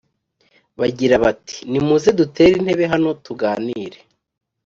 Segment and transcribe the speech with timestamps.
[0.79, 3.99] bagira bati nimuze dutere intebe hano tuganire